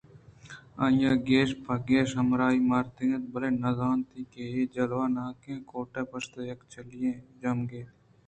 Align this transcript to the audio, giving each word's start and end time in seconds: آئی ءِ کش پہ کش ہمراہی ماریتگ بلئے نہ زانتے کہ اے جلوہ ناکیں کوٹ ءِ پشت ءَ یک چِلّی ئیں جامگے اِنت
آئی 0.83 1.03
ءِ 1.19 1.23
کش 1.27 1.49
پہ 1.63 1.75
کش 1.87 2.09
ہمراہی 2.19 2.59
ماریتگ 2.69 3.23
بلئے 3.31 3.49
نہ 3.61 3.71
زانتے 3.77 4.19
کہ 4.31 4.41
اے 4.53 4.61
جلوہ 4.73 5.05
ناکیں 5.15 5.59
کوٹ 5.69 5.93
ءِ 5.99 6.09
پشت 6.11 6.33
ءَ 6.39 6.47
یک 6.49 6.59
چِلّی 6.71 6.99
ئیں 7.07 7.19
جامگے 7.41 7.79
اِنت 7.81 7.95